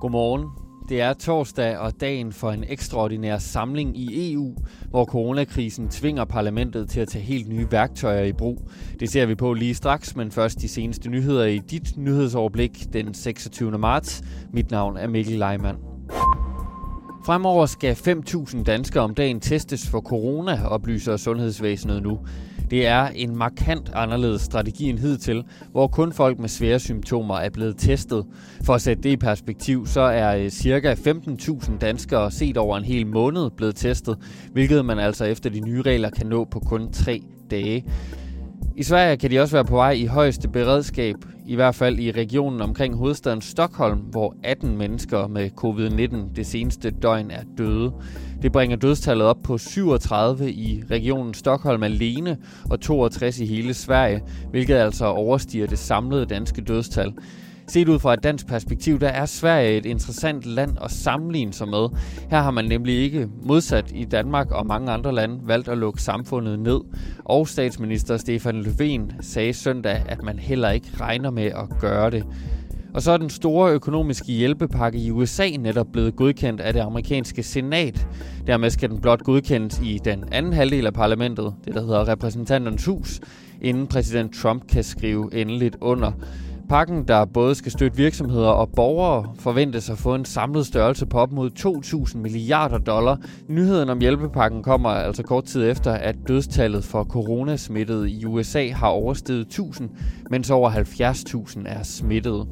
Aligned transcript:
Godmorgen. 0.00 0.46
Det 0.88 1.00
er 1.00 1.12
torsdag 1.12 1.78
og 1.78 2.00
dagen 2.00 2.32
for 2.32 2.50
en 2.50 2.64
ekstraordinær 2.68 3.38
samling 3.38 3.98
i 3.98 4.32
EU, 4.32 4.56
hvor 4.90 5.04
coronakrisen 5.04 5.88
tvinger 5.88 6.24
parlamentet 6.24 6.88
til 6.88 7.00
at 7.00 7.08
tage 7.08 7.24
helt 7.24 7.48
nye 7.48 7.66
værktøjer 7.70 8.24
i 8.24 8.32
brug. 8.32 8.68
Det 9.00 9.10
ser 9.10 9.26
vi 9.26 9.34
på 9.34 9.52
lige 9.52 9.74
straks, 9.74 10.16
men 10.16 10.30
først 10.30 10.60
de 10.60 10.68
seneste 10.68 11.10
nyheder 11.10 11.44
i 11.44 11.58
dit 11.58 11.96
nyhedsoverblik 11.96 12.92
den 12.92 13.14
26. 13.14 13.78
marts. 13.78 14.22
Mit 14.52 14.70
navn 14.70 14.96
er 14.96 15.08
Mikkel 15.08 15.38
Leimann. 15.38 15.78
Fremover 17.26 17.66
skal 17.66 17.92
5.000 17.92 18.62
danskere 18.62 19.04
om 19.04 19.14
dagen 19.14 19.40
testes 19.40 19.88
for 19.88 20.00
corona, 20.00 20.66
oplyser 20.66 21.16
sundhedsvæsenet 21.16 22.02
nu. 22.02 22.18
Det 22.70 22.86
er 22.86 23.06
en 23.06 23.36
markant 23.36 23.90
anderledes 23.94 24.42
strategi 24.42 24.88
end 24.88 24.98
hidtil, 24.98 25.44
hvor 25.72 25.86
kun 25.86 26.12
folk 26.12 26.38
med 26.38 26.48
svære 26.48 26.78
symptomer 26.78 27.34
er 27.36 27.50
blevet 27.50 27.76
testet. 27.78 28.26
For 28.64 28.74
at 28.74 28.82
sætte 28.82 29.02
det 29.02 29.10
i 29.10 29.16
perspektiv, 29.16 29.86
så 29.86 30.00
er 30.00 30.36
øh, 30.36 30.50
ca. 30.50 30.94
15.000 30.94 31.78
danskere 31.78 32.30
set 32.30 32.56
over 32.56 32.76
en 32.78 32.84
hel 32.84 33.06
måned 33.06 33.50
blevet 33.50 33.76
testet, 33.76 34.18
hvilket 34.52 34.84
man 34.84 34.98
altså 34.98 35.24
efter 35.24 35.50
de 35.50 35.60
nye 35.60 35.82
regler 35.82 36.10
kan 36.10 36.26
nå 36.26 36.44
på 36.44 36.60
kun 36.60 36.92
tre 36.92 37.22
dage. 37.50 37.84
I 38.76 38.82
Sverige 38.82 39.16
kan 39.16 39.30
de 39.30 39.40
også 39.40 39.56
være 39.56 39.64
på 39.64 39.74
vej 39.74 39.90
i 39.90 40.06
højeste 40.06 40.48
beredskab, 40.48 41.16
i 41.46 41.54
hvert 41.54 41.74
fald 41.74 41.98
i 41.98 42.10
regionen 42.10 42.60
omkring 42.60 42.96
hovedstaden 42.96 43.40
Stockholm, 43.40 43.98
hvor 43.98 44.34
18 44.44 44.78
mennesker 44.78 45.26
med 45.26 45.50
covid-19 45.64 46.34
det 46.36 46.46
seneste 46.46 46.90
døgn 46.90 47.30
er 47.30 47.42
døde. 47.58 47.92
Det 48.42 48.52
bringer 48.52 48.76
dødstallet 48.76 49.26
op 49.26 49.36
på 49.44 49.58
37 49.58 50.52
i 50.52 50.82
regionen 50.90 51.34
Stockholm 51.34 51.82
alene 51.82 52.38
og 52.70 52.80
62 52.80 53.40
i 53.40 53.46
hele 53.46 53.74
Sverige, 53.74 54.22
hvilket 54.50 54.74
altså 54.74 55.04
overstiger 55.06 55.66
det 55.66 55.78
samlede 55.78 56.26
danske 56.26 56.60
dødstal. 56.60 57.12
Set 57.70 57.88
ud 57.88 57.98
fra 57.98 58.14
et 58.14 58.22
dansk 58.22 58.46
perspektiv, 58.46 59.00
der 59.00 59.08
er 59.08 59.26
Sverige 59.26 59.78
et 59.78 59.86
interessant 59.86 60.44
land 60.44 60.76
at 60.84 60.90
sammenligne 60.90 61.52
sig 61.52 61.68
med. 61.68 61.88
Her 62.30 62.40
har 62.40 62.50
man 62.50 62.64
nemlig 62.64 62.94
ikke 62.94 63.28
modsat 63.42 63.92
i 63.94 64.04
Danmark 64.04 64.50
og 64.50 64.66
mange 64.66 64.92
andre 64.92 65.14
lande 65.14 65.40
valgt 65.44 65.68
at 65.68 65.78
lukke 65.78 66.02
samfundet 66.02 66.58
ned. 66.58 66.80
Og 67.24 67.48
statsminister 67.48 68.16
Stefan 68.16 68.60
Löfven 68.60 69.22
sagde 69.22 69.52
søndag, 69.52 70.02
at 70.08 70.22
man 70.22 70.38
heller 70.38 70.70
ikke 70.70 70.88
regner 71.00 71.30
med 71.30 71.44
at 71.44 71.80
gøre 71.80 72.10
det. 72.10 72.24
Og 72.94 73.02
så 73.02 73.12
er 73.12 73.16
den 73.16 73.30
store 73.30 73.72
økonomiske 73.72 74.32
hjælpepakke 74.32 74.98
i 74.98 75.10
USA 75.10 75.48
netop 75.58 75.86
blevet 75.92 76.16
godkendt 76.16 76.60
af 76.60 76.72
det 76.72 76.80
amerikanske 76.80 77.42
senat. 77.42 78.06
Dermed 78.46 78.70
skal 78.70 78.90
den 78.90 79.00
blot 79.00 79.22
godkendes 79.22 79.80
i 79.84 80.00
den 80.04 80.24
anden 80.32 80.52
halvdel 80.52 80.86
af 80.86 80.94
parlamentet, 80.94 81.54
det 81.64 81.74
der 81.74 81.80
hedder 81.80 82.08
repræsentanternes 82.08 82.84
hus, 82.84 83.20
inden 83.60 83.86
præsident 83.86 84.34
Trump 84.34 84.66
kan 84.68 84.84
skrive 84.84 85.34
endeligt 85.34 85.76
under. 85.80 86.12
Pakken, 86.70 87.08
der 87.08 87.24
både 87.24 87.54
skal 87.54 87.72
støtte 87.72 87.96
virksomheder 87.96 88.48
og 88.48 88.68
borgere, 88.76 89.34
forventes 89.38 89.90
at 89.90 89.98
få 89.98 90.14
en 90.14 90.24
samlet 90.24 90.66
størrelse 90.66 91.06
på 91.06 91.18
op 91.18 91.32
mod 91.32 91.50
2.000 92.10 92.18
milliarder 92.18 92.78
dollar. 92.78 93.18
Nyheden 93.48 93.88
om 93.88 93.98
hjælpepakken 93.98 94.62
kommer 94.62 94.88
altså 94.88 95.22
kort 95.22 95.44
tid 95.44 95.70
efter, 95.70 95.92
at 95.92 96.16
dødstallet 96.28 96.84
for 96.84 97.04
coronasmittede 97.04 98.10
i 98.10 98.24
USA 98.24 98.68
har 98.68 98.88
oversteget 98.88 99.46
1.000, 99.58 99.84
mens 100.30 100.50
over 100.50 100.70
70.000 100.70 101.62
er 101.66 101.82
smittet. 101.82 102.46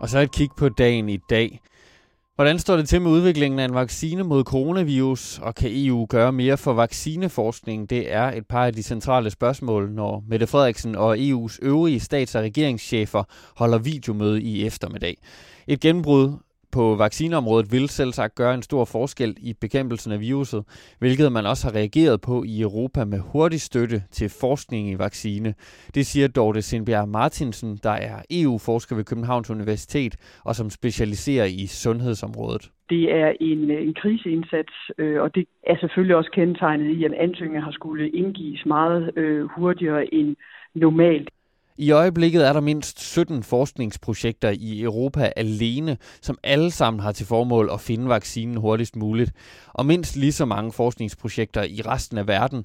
Og 0.00 0.08
så 0.08 0.18
et 0.18 0.32
kig 0.32 0.48
på 0.56 0.68
dagen 0.68 1.08
i 1.08 1.16
dag. 1.30 1.60
Hvordan 2.36 2.58
står 2.58 2.76
det 2.76 2.88
til 2.88 3.02
med 3.02 3.10
udviklingen 3.10 3.60
af 3.60 3.64
en 3.64 3.74
vaccine 3.74 4.22
mod 4.22 4.44
coronavirus, 4.44 5.38
og 5.38 5.54
kan 5.54 5.70
EU 5.72 6.06
gøre 6.08 6.32
mere 6.32 6.56
for 6.56 6.72
vaccineforskning? 6.72 7.90
Det 7.90 8.12
er 8.12 8.32
et 8.32 8.46
par 8.46 8.66
af 8.66 8.72
de 8.72 8.82
centrale 8.82 9.30
spørgsmål, 9.30 9.90
når 9.90 10.24
Mette 10.28 10.46
Frederiksen 10.46 10.94
og 10.94 11.16
EU's 11.16 11.58
øvrige 11.62 12.00
stats- 12.00 12.34
og 12.34 12.42
regeringschefer 12.42 13.22
holder 13.56 13.78
videomøde 13.78 14.42
i 14.42 14.66
eftermiddag. 14.66 15.16
Et 15.66 15.80
gennembrud 15.80 16.32
på 16.76 16.94
vaccineområdet 16.94 17.72
vil 17.72 17.88
selv 17.88 18.12
sagt 18.12 18.34
gøre 18.34 18.54
en 18.54 18.62
stor 18.62 18.84
forskel 18.84 19.36
i 19.48 19.50
bekæmpelsen 19.60 20.12
af 20.12 20.20
viruset, 20.20 20.62
hvilket 20.98 21.32
man 21.32 21.46
også 21.46 21.62
har 21.68 21.74
reageret 21.80 22.20
på 22.20 22.44
i 22.46 22.60
Europa 22.60 23.04
med 23.04 23.20
hurtig 23.32 23.60
støtte 23.60 23.98
til 24.10 24.28
forskning 24.40 24.90
i 24.90 24.98
vaccine. 24.98 25.54
Det 25.94 26.06
siger 26.06 26.28
Dorte 26.28 26.62
Sindbjerg 26.62 27.08
Martinsen, 27.08 27.78
der 27.82 27.96
er 28.08 28.16
EU-forsker 28.30 28.96
ved 28.96 29.04
Københavns 29.04 29.50
Universitet 29.50 30.14
og 30.44 30.54
som 30.54 30.70
specialiserer 30.70 31.44
i 31.44 31.66
sundhedsområdet. 31.66 32.70
Det 32.90 33.04
er 33.12 33.32
en, 33.40 33.70
en 33.70 33.94
kriseindsats, 33.94 34.74
øh, 34.98 35.22
og 35.22 35.34
det 35.34 35.44
er 35.66 35.76
selvfølgelig 35.80 36.16
også 36.16 36.30
kendetegnet 36.30 36.96
i, 36.96 37.04
at 37.04 37.12
ansøgninger 37.12 37.64
har 37.64 37.72
skulle 37.72 38.10
indgives 38.10 38.66
meget 38.66 39.18
øh, 39.18 39.44
hurtigere 39.44 40.14
end 40.14 40.36
normalt. 40.74 41.28
I 41.78 41.90
øjeblikket 41.90 42.48
er 42.48 42.52
der 42.52 42.60
mindst 42.60 43.00
17 43.00 43.42
forskningsprojekter 43.42 44.50
i 44.50 44.82
Europa 44.82 45.32
alene, 45.36 45.96
som 46.00 46.38
alle 46.44 46.70
sammen 46.70 47.00
har 47.00 47.12
til 47.12 47.26
formål 47.26 47.68
at 47.72 47.80
finde 47.80 48.08
vaccinen 48.08 48.56
hurtigst 48.56 48.96
muligt, 48.96 49.32
og 49.74 49.86
mindst 49.86 50.16
lige 50.16 50.32
så 50.32 50.44
mange 50.44 50.72
forskningsprojekter 50.72 51.62
i 51.62 51.80
resten 51.92 52.18
af 52.18 52.28
verden. 52.28 52.64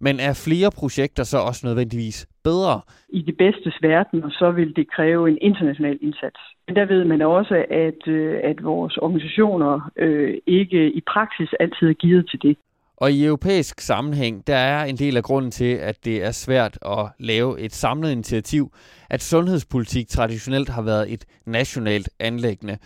Men 0.00 0.20
er 0.20 0.42
flere 0.46 0.70
projekter 0.80 1.22
så 1.22 1.38
også 1.38 1.66
nødvendigvis 1.66 2.26
bedre? 2.44 2.80
I 3.08 3.22
det 3.22 3.36
bedste 3.36 3.72
verden, 3.82 4.24
og 4.24 4.30
så 4.30 4.50
vil 4.50 4.76
det 4.76 4.90
kræve 4.90 5.28
en 5.28 5.38
international 5.40 5.98
indsats. 6.02 6.40
Men 6.66 6.76
der 6.76 6.84
ved 6.84 7.04
man 7.04 7.22
også, 7.22 7.64
at, 7.70 8.08
øh, 8.08 8.40
at 8.44 8.64
vores 8.64 8.96
organisationer 8.96 9.90
øh, 9.96 10.34
ikke 10.46 10.92
i 10.92 11.00
praksis 11.12 11.50
altid 11.60 11.88
er 11.88 11.92
givet 11.92 12.28
til 12.30 12.42
det. 12.42 12.56
Og 12.96 13.12
i 13.12 13.24
europæisk 13.24 13.80
sammenhæng, 13.80 14.46
der 14.46 14.56
er 14.56 14.84
en 14.84 14.96
del 14.96 15.16
af 15.16 15.22
grunden 15.22 15.50
til, 15.50 15.74
at 15.74 16.04
det 16.04 16.24
er 16.24 16.30
svært 16.30 16.78
at 16.86 17.08
lave 17.18 17.60
et 17.60 17.74
samlet 17.74 18.12
initiativ, 18.12 18.72
at 19.10 19.22
sundhedspolitik 19.22 20.08
traditionelt 20.08 20.68
har 20.68 20.82
været 20.82 21.12
et 21.12 21.24
nationalt 21.46 22.08
anlæggende. 22.20 22.78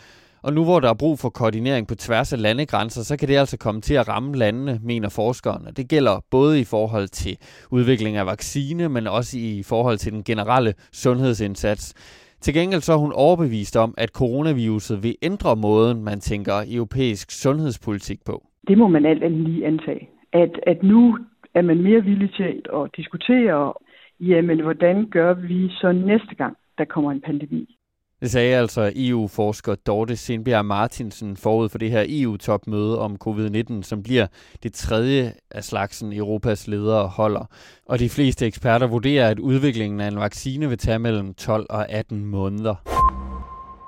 Og 0.42 0.52
nu 0.52 0.64
hvor 0.64 0.80
der 0.80 0.88
er 0.88 0.94
brug 0.94 1.18
for 1.18 1.28
koordinering 1.28 1.86
på 1.86 1.94
tværs 1.94 2.32
af 2.32 2.42
landegrænser, 2.42 3.02
så 3.02 3.16
kan 3.16 3.28
det 3.28 3.36
altså 3.36 3.56
komme 3.56 3.80
til 3.80 3.94
at 3.94 4.08
ramme 4.08 4.36
landene, 4.36 4.80
mener 4.82 5.08
forskerne. 5.08 5.70
Det 5.76 5.88
gælder 5.88 6.24
både 6.30 6.60
i 6.60 6.64
forhold 6.64 7.08
til 7.08 7.36
udvikling 7.70 8.16
af 8.16 8.26
vaccine, 8.26 8.88
men 8.88 9.06
også 9.06 9.38
i 9.38 9.62
forhold 9.62 9.98
til 9.98 10.12
den 10.12 10.24
generelle 10.24 10.74
sundhedsindsats. 10.92 11.94
Til 12.40 12.54
gengæld 12.54 12.80
så 12.80 12.92
er 12.92 12.96
hun 12.96 13.12
overbevist 13.12 13.76
om, 13.76 13.94
at 13.98 14.08
coronaviruset 14.08 15.02
vil 15.02 15.16
ændre 15.22 15.56
måden, 15.56 16.04
man 16.04 16.20
tænker 16.20 16.64
europæisk 16.68 17.30
sundhedspolitik 17.30 18.24
på 18.24 18.49
det 18.68 18.78
må 18.78 18.88
man 18.88 19.06
alt 19.06 19.22
andet 19.22 19.48
lige 19.48 19.66
antage. 19.66 20.08
At, 20.32 20.60
at 20.66 20.82
nu 20.82 21.18
er 21.54 21.62
man 21.62 21.82
mere 21.82 22.04
villig 22.04 22.34
til 22.34 22.62
at 22.74 22.90
diskutere, 22.96 23.72
jamen 24.20 24.60
hvordan 24.60 25.06
gør 25.10 25.34
vi 25.34 25.68
så 25.68 25.92
næste 25.92 26.34
gang, 26.34 26.56
der 26.78 26.84
kommer 26.84 27.10
en 27.10 27.20
pandemi? 27.20 27.76
Det 28.20 28.30
sagde 28.30 28.56
altså 28.56 28.92
EU-forsker 28.96 29.74
Dorte 29.74 30.16
Sindbjerg 30.16 30.64
Martinsen 30.64 31.36
forud 31.36 31.68
for 31.68 31.78
det 31.78 31.90
her 31.90 32.04
EU-topmøde 32.08 32.98
om 32.98 33.16
covid-19, 33.24 33.82
som 33.82 34.02
bliver 34.02 34.26
det 34.62 34.72
tredje 34.72 35.32
af 35.50 35.64
slagsen 35.64 36.12
Europas 36.12 36.68
ledere 36.68 37.08
holder. 37.08 37.44
Og 37.86 37.98
de 37.98 38.08
fleste 38.08 38.46
eksperter 38.46 38.86
vurderer, 38.86 39.28
at 39.28 39.38
udviklingen 39.38 40.00
af 40.00 40.08
en 40.08 40.20
vaccine 40.20 40.68
vil 40.68 40.78
tage 40.78 40.98
mellem 40.98 41.34
12 41.34 41.66
og 41.70 41.90
18 41.90 42.24
måneder. 42.24 42.99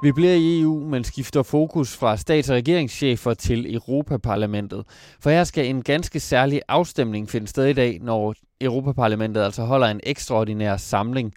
Vi 0.03 0.13
bliver 0.13 0.35
i 0.35 0.61
EU, 0.61 0.81
men 0.81 1.05
skifter 1.05 1.43
fokus 1.43 1.97
fra 1.97 2.17
stats- 2.17 2.51
og 2.51 2.57
regeringschefer 2.57 3.35
til 3.35 3.75
Europaparlamentet. 3.75 4.85
For 5.21 5.31
her 5.31 5.45
skal 5.45 5.67
en 5.67 5.83
ganske 5.83 6.21
særlig 6.21 6.63
afstemning 6.69 7.31
finde 7.31 7.47
sted 7.47 7.67
i 7.67 7.73
dag, 7.73 7.99
når 8.03 8.35
Europaparlamentet 8.61 9.43
altså 9.43 9.65
holder 9.65 9.87
en 9.87 10.01
ekstraordinær 10.03 10.77
samling. 10.77 11.35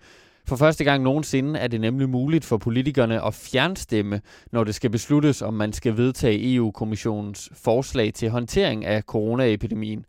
For 0.47 0.55
første 0.55 0.83
gang 0.83 1.03
nogensinde 1.03 1.59
er 1.59 1.67
det 1.67 1.81
nemlig 1.81 2.09
muligt 2.09 2.45
for 2.45 2.57
politikerne 2.57 3.25
at 3.25 3.33
fjernstemme, 3.33 4.21
når 4.51 4.63
det 4.63 4.75
skal 4.75 4.89
besluttes, 4.89 5.41
om 5.41 5.53
man 5.53 5.73
skal 5.73 5.97
vedtage 5.97 6.55
EU-kommissionens 6.55 7.49
forslag 7.53 8.13
til 8.13 8.29
håndtering 8.29 8.85
af 8.85 9.01
coronaepidemien. 9.01 10.05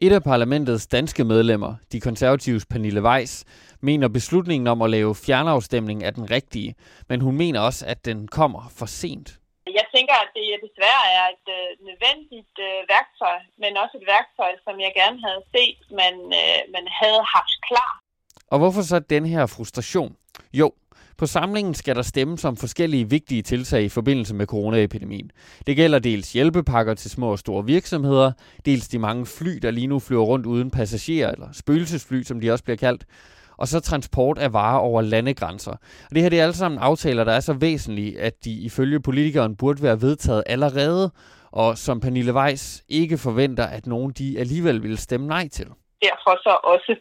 Et 0.00 0.12
af 0.12 0.22
parlamentets 0.22 0.86
danske 0.86 1.24
medlemmer, 1.24 1.74
de 1.92 2.00
konservatives 2.00 2.66
Pernille 2.66 3.02
Weiss, 3.02 3.44
mener 3.80 4.08
beslutningen 4.08 4.66
om 4.66 4.82
at 4.82 4.90
lave 4.90 5.14
fjernafstemning 5.14 6.02
er 6.02 6.10
den 6.10 6.30
rigtige, 6.30 6.74
men 7.08 7.20
hun 7.20 7.36
mener 7.36 7.60
også, 7.60 7.86
at 7.86 8.04
den 8.04 8.28
kommer 8.28 8.72
for 8.78 8.86
sent. 8.86 9.28
Jeg 9.66 9.86
tænker, 9.94 10.14
at 10.24 10.30
det 10.34 10.46
desværre 10.66 11.04
er 11.18 11.24
et 11.36 11.46
øh, 11.58 11.68
nødvendigt 11.88 12.54
øh, 12.68 12.78
værktøj, 12.94 13.38
men 13.62 13.72
også 13.82 13.94
et 14.00 14.06
værktøj, 14.14 14.52
som 14.64 14.74
jeg 14.80 14.92
gerne 15.00 15.18
havde 15.26 15.42
set, 15.54 15.78
man, 16.00 16.14
øh, 16.40 16.60
man 16.76 16.86
havde 17.00 17.22
haft 17.36 17.56
klar. 17.68 17.92
Og 18.52 18.58
hvorfor 18.58 18.82
så 18.82 18.98
den 18.98 19.26
her 19.26 19.46
frustration? 19.46 20.16
Jo, 20.52 20.72
på 21.18 21.26
samlingen 21.26 21.74
skal 21.74 21.96
der 21.96 22.02
stemmes 22.02 22.44
om 22.44 22.56
forskellige 22.56 23.10
vigtige 23.10 23.42
tiltag 23.42 23.82
i 23.82 23.88
forbindelse 23.88 24.34
med 24.34 24.46
coronaepidemien. 24.46 25.30
Det 25.66 25.76
gælder 25.76 25.98
dels 25.98 26.32
hjælpepakker 26.32 26.94
til 26.94 27.10
små 27.10 27.30
og 27.30 27.38
store 27.38 27.64
virksomheder, 27.64 28.32
dels 28.66 28.88
de 28.88 28.98
mange 28.98 29.26
fly, 29.26 29.58
der 29.62 29.70
lige 29.70 29.86
nu 29.86 29.98
flyver 29.98 30.24
rundt 30.24 30.46
uden 30.46 30.70
passagerer, 30.70 31.32
eller 31.32 31.48
spøgelsesfly, 31.52 32.22
som 32.22 32.40
de 32.40 32.50
også 32.50 32.64
bliver 32.64 32.76
kaldt, 32.76 33.04
og 33.56 33.68
så 33.68 33.80
transport 33.80 34.38
af 34.38 34.52
varer 34.52 34.78
over 34.78 35.02
landegrænser. 35.02 35.70
Og 35.70 36.14
det 36.14 36.22
her 36.22 36.28
det 36.28 36.38
er 36.38 36.42
alle 36.42 36.54
sammen 36.54 36.78
aftaler, 36.78 37.24
der 37.24 37.32
er 37.32 37.40
så 37.40 37.52
væsentlige, 37.52 38.20
at 38.20 38.44
de 38.44 38.52
ifølge 38.52 39.00
politikeren 39.00 39.56
burde 39.56 39.82
være 39.82 40.00
vedtaget 40.00 40.42
allerede, 40.46 41.12
og 41.50 41.78
som 41.78 42.00
Pernille 42.00 42.34
Weiss 42.34 42.84
ikke 42.88 43.18
forventer, 43.18 43.66
at 43.66 43.86
nogen 43.86 44.12
de 44.12 44.38
alligevel 44.38 44.82
vil 44.82 44.98
stemme 44.98 45.26
nej 45.26 45.48
til. 45.48 45.66
Derfor 46.02 46.32
så 46.42 46.58
også 46.64 46.96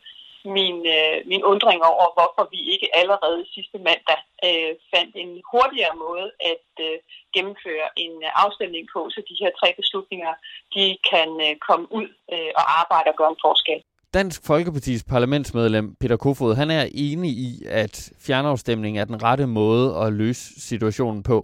min, 0.58 0.78
øh, 0.98 1.16
min 1.32 1.44
undring 1.52 1.80
over, 1.92 2.08
hvorfor 2.16 2.44
vi 2.54 2.60
ikke 2.74 2.88
allerede 3.02 3.42
sidste 3.56 3.78
mandag 3.88 4.20
øh, 4.48 4.72
fandt 4.94 5.14
en 5.24 5.32
hurtigere 5.52 5.96
måde 6.06 6.28
at 6.52 6.68
øh, 6.88 6.98
gennemføre 7.36 7.88
en 8.04 8.14
afstemning 8.44 8.86
på, 8.94 9.00
så 9.14 9.20
de 9.30 9.40
her 9.42 9.52
tre 9.60 9.70
beslutninger 9.80 10.34
de 10.76 10.86
kan 11.12 11.30
øh, 11.46 11.54
komme 11.68 11.86
ud 12.00 12.08
øh, 12.34 12.52
og 12.60 12.66
arbejde 12.82 13.08
og 13.12 13.18
gøre 13.20 13.34
en 13.36 13.44
forskel. 13.48 13.80
Dansk 14.20 14.46
Folkepartis 14.46 15.04
parlamentsmedlem 15.04 15.96
Peter 16.02 16.18
Kofod, 16.18 16.56
han 16.56 16.72
er 16.72 16.86
enig 16.94 17.32
i, 17.32 17.52
at 17.68 18.10
fjernafstemning 18.26 19.00
er 19.00 19.06
den 19.06 19.24
rette 19.24 19.48
måde 19.48 19.98
at 20.04 20.14
løse 20.14 20.62
situationen 20.70 21.24
på. 21.24 21.38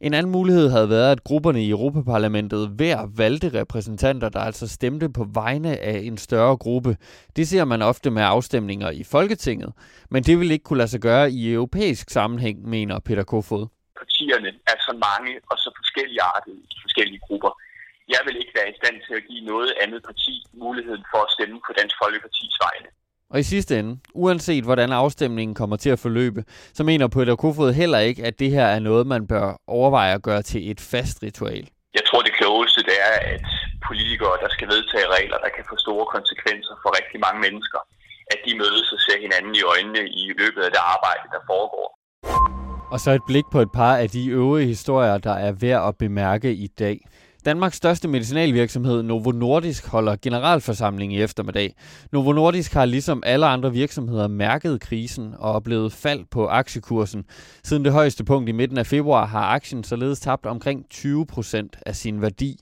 En 0.00 0.14
anden 0.14 0.32
mulighed 0.32 0.70
havde 0.70 0.88
været, 0.88 1.12
at 1.12 1.24
grupperne 1.24 1.64
i 1.64 1.70
Europaparlamentet 1.70 2.68
hver 2.68 2.98
valgte 3.16 3.48
repræsentanter, 3.60 4.28
der 4.28 4.40
altså 4.40 4.68
stemte 4.68 5.08
på 5.18 5.24
vegne 5.34 5.78
af 5.78 5.98
en 6.08 6.18
større 6.18 6.56
gruppe. 6.56 6.96
Det 7.36 7.48
ser 7.48 7.64
man 7.64 7.82
ofte 7.82 8.10
med 8.10 8.22
afstemninger 8.22 8.90
i 8.90 9.04
Folketinget, 9.04 9.72
men 10.10 10.22
det 10.22 10.38
vil 10.40 10.50
ikke 10.50 10.62
kunne 10.64 10.82
lade 10.82 10.88
sig 10.94 11.00
gøre 11.00 11.30
i 11.30 11.52
europæisk 11.52 12.10
sammenhæng, 12.10 12.68
mener 12.68 12.98
Peter 12.98 13.24
Kofod. 13.24 13.66
Partierne 14.00 14.50
er 14.72 14.78
så 14.88 14.92
mange 15.08 15.32
og 15.50 15.56
så 15.64 15.68
forskellige 15.80 16.22
arter 16.22 16.52
i 16.74 16.76
forskellige 16.86 17.20
grupper. 17.26 17.52
Jeg 18.14 18.20
vil 18.26 18.36
ikke 18.42 18.54
være 18.58 18.70
i 18.72 18.78
stand 18.80 18.96
til 19.06 19.14
at 19.20 19.24
give 19.28 19.44
noget 19.52 19.72
andet 19.82 20.00
parti 20.08 20.34
muligheden 20.64 21.04
for 21.12 21.20
at 21.26 21.30
stemme 21.36 21.56
på 21.66 21.72
Dansk 21.78 21.96
Folkepartis 22.02 22.54
vegne. 22.66 22.88
Og 23.32 23.40
i 23.40 23.42
sidste 23.42 23.78
ende, 23.78 23.92
uanset 24.14 24.64
hvordan 24.64 24.92
afstemningen 24.92 25.54
kommer 25.54 25.76
til 25.76 25.90
at 25.90 25.98
forløbe, 25.98 26.44
så 26.76 26.82
mener 26.84 27.08
Peter 27.08 27.36
Kofod 27.36 27.72
heller 27.72 27.98
ikke, 27.98 28.24
at 28.24 28.38
det 28.38 28.50
her 28.50 28.66
er 28.66 28.78
noget, 28.78 29.06
man 29.06 29.26
bør 29.26 29.46
overveje 29.66 30.14
at 30.14 30.22
gøre 30.22 30.42
til 30.42 30.70
et 30.70 30.80
fast 30.80 31.22
ritual. 31.22 31.64
Jeg 31.94 32.04
tror, 32.08 32.20
det 32.22 32.34
klogeste 32.40 32.80
det 32.90 32.96
er, 33.10 33.16
at 33.34 33.44
politikere, 33.88 34.34
der 34.42 34.48
skal 34.48 34.68
vedtage 34.74 35.06
regler, 35.16 35.38
der 35.44 35.50
kan 35.56 35.64
få 35.70 35.76
store 35.86 36.06
konsekvenser 36.16 36.74
for 36.82 36.88
rigtig 36.98 37.18
mange 37.26 37.40
mennesker, 37.46 37.80
at 38.32 38.38
de 38.46 38.52
mødes 38.62 38.86
og 38.94 39.00
ser 39.06 39.18
hinanden 39.24 39.54
i 39.60 39.62
øjnene 39.72 40.02
i 40.22 40.24
løbet 40.40 40.62
af 40.66 40.70
det 40.74 40.82
arbejde, 40.94 41.26
der 41.34 41.42
foregår. 41.52 41.88
Og 42.92 43.00
så 43.00 43.10
et 43.10 43.24
blik 43.26 43.44
på 43.52 43.60
et 43.60 43.72
par 43.72 43.96
af 43.96 44.08
de 44.10 44.28
øvrige 44.28 44.66
historier, 44.66 45.18
der 45.18 45.36
er 45.46 45.52
værd 45.52 45.88
at 45.88 45.98
bemærke 45.98 46.50
i 46.52 46.66
dag. 46.66 46.98
Danmarks 47.44 47.76
største 47.76 48.08
medicinalvirksomhed 48.08 49.02
Novo 49.02 49.30
Nordisk 49.30 49.86
holder 49.86 50.16
generalforsamling 50.22 51.14
i 51.14 51.22
eftermiddag. 51.22 51.74
Novo 52.12 52.32
Nordisk 52.32 52.72
har 52.72 52.84
ligesom 52.84 53.22
alle 53.26 53.46
andre 53.46 53.72
virksomheder 53.72 54.28
mærket 54.28 54.80
krisen 54.80 55.34
og 55.38 55.52
oplevet 55.52 55.92
fald 55.92 56.24
på 56.30 56.46
aktiekursen. 56.46 57.24
Siden 57.64 57.84
det 57.84 57.92
højeste 57.92 58.24
punkt 58.24 58.48
i 58.48 58.52
midten 58.52 58.78
af 58.78 58.86
februar 58.86 59.26
har 59.26 59.42
aktien 59.42 59.84
således 59.84 60.20
tabt 60.20 60.46
omkring 60.46 60.84
20 60.90 61.26
procent 61.26 61.76
af 61.86 61.96
sin 61.96 62.22
værdi. 62.22 62.60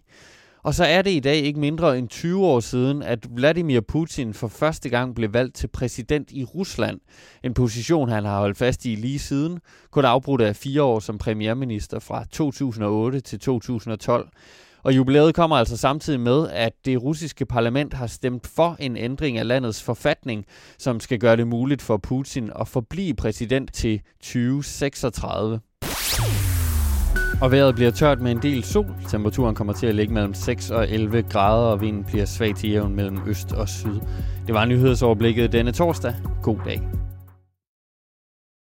Og 0.63 0.75
så 0.75 0.85
er 0.85 1.03
det 1.03 1.11
i 1.11 1.21
dag 1.21 1.37
ikke 1.37 1.61
mindre 1.61 1.99
end 1.99 2.09
20 2.09 2.47
år 2.47 2.61
siden, 2.61 3.03
at 3.03 3.27
Vladimir 3.37 3.81
Putin 3.81 4.35
for 4.35 4.49
første 4.49 4.89
gang 4.89 5.15
blev 5.15 5.33
valgt 5.33 5.55
til 5.55 5.69
præsident 5.69 6.31
i 6.33 6.45
Rusland. 6.45 7.01
En 7.45 7.55
position, 7.55 8.09
han 8.09 8.25
har 8.25 8.39
holdt 8.39 8.59
fast 8.59 8.85
i 8.85 8.95
lige 8.95 9.19
siden, 9.19 9.61
kun 9.91 10.05
afbrudt 10.05 10.41
af 10.41 10.57
fire 10.57 10.83
år 10.83 11.01
som 11.01 11.19
premierminister 11.19 11.99
fra 11.99 12.25
2008 12.33 13.21
til 13.21 13.41
2012. 13.41 14.29
Og 14.87 14.97
jubilæet 14.97 15.35
kommer 15.35 15.57
altså 15.57 15.77
samtidig 15.77 16.21
med, 16.21 16.49
at 16.49 16.73
det 16.85 17.03
russiske 17.03 17.47
parlament 17.47 17.95
har 17.95 18.07
stemt 18.07 18.47
for 18.47 18.77
en 18.79 18.97
ændring 18.97 19.39
af 19.39 19.47
landets 19.47 19.83
forfatning, 19.83 20.45
som 20.79 21.01
skal 21.01 21.19
gøre 21.19 21.37
det 21.37 21.47
muligt 21.47 21.83
for 21.83 21.97
Putin 21.97 22.51
at 22.61 22.69
forblive 22.69 23.15
præsident 23.15 23.73
til 23.73 24.01
2036. 24.21 25.61
Og 27.43 27.53
vejret 27.53 27.75
bliver 27.75 27.91
tørt 27.91 28.21
med 28.21 28.31
en 28.31 28.43
del 28.43 28.65
sol. 28.65 28.87
Temperaturen 29.09 29.55
kommer 29.55 29.73
til 29.73 29.87
at 29.87 29.95
ligge 29.95 30.15
mellem 30.15 30.35
6 30.35 30.71
og 30.71 30.91
11 30.91 31.23
grader, 31.23 31.67
og 31.67 31.81
vinden 31.81 32.05
bliver 32.05 32.25
svag 32.25 32.55
til 32.55 32.71
jævn 32.71 32.95
mellem 32.95 33.19
øst 33.27 33.53
og 33.53 33.69
syd. 33.69 34.01
Det 34.47 34.55
var 34.55 34.65
nyhedsoverblikket 34.65 35.53
denne 35.53 35.73
torsdag. 35.73 36.15
God 36.43 36.59
dag. 36.65 36.96